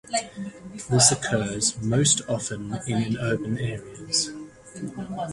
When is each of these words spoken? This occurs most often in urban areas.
This 0.89 1.11
occurs 1.11 1.79
most 1.79 2.21
often 2.27 2.79
in 2.87 3.17
urban 3.19 3.59
areas. 3.59 4.31